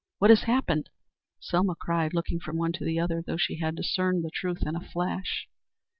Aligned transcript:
What 0.17 0.31
has 0.31 0.41
happened?" 0.45 0.89
Selma 1.39 1.75
cried, 1.75 2.15
looking 2.15 2.39
from 2.39 2.57
one 2.57 2.71
to 2.71 2.83
the 2.83 2.99
other, 2.99 3.21
though 3.21 3.37
she 3.37 3.57
had 3.59 3.75
discerned 3.75 4.25
the 4.25 4.31
truth 4.31 4.63
in 4.65 4.75
a 4.75 4.79
flash. 4.81 5.47